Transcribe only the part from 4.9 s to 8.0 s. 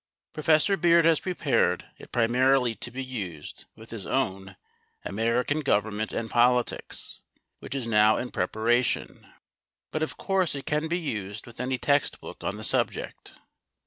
"American Government and Politics," which is